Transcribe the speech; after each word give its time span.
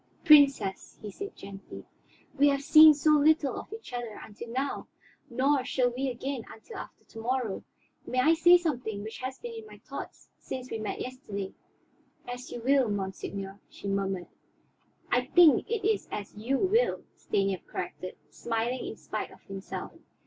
"Princess," 0.25 0.97
he 0.99 1.11
said 1.11 1.35
gently, 1.35 1.85
"we 2.35 2.47
have 2.47 2.63
seen 2.63 2.91
so 2.91 3.11
little 3.11 3.55
of 3.55 3.71
each 3.71 3.93
other 3.93 4.19
until 4.23 4.49
now, 4.49 4.87
nor 5.29 5.63
shall 5.63 5.91
we 5.91 6.09
again 6.09 6.41
until 6.51 6.77
after 6.79 7.03
to 7.05 7.19
morrow. 7.19 7.63
May 8.07 8.19
I 8.19 8.33
say 8.33 8.57
something 8.57 9.03
which 9.03 9.19
has 9.19 9.37
been 9.37 9.53
in 9.53 9.67
my 9.67 9.77
thoughts 9.77 10.31
since 10.39 10.71
we 10.71 10.79
met 10.79 10.99
yesterday?" 11.01 11.53
"As 12.27 12.51
you 12.51 12.61
will, 12.61 12.89
monseigneur," 12.89 13.59
she 13.69 13.87
murmured. 13.87 14.25
"I 15.11 15.23
think 15.27 15.69
it 15.69 15.87
is 15.87 16.07
as 16.11 16.35
you 16.35 16.57
will," 16.57 17.03
Stanief 17.15 17.63
corrected, 17.67 18.15
smiling 18.31 18.83
in 18.83 18.97
spite 18.97 19.29
of 19.29 19.43
himself. 19.43 19.91